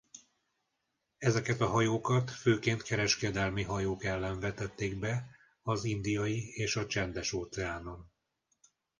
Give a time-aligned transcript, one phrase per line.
[1.17, 5.29] Ezeket a hajókat főként kereskedelmi hajók ellen vetették be
[5.63, 8.09] az Indiai- és a Csendes-óceánon.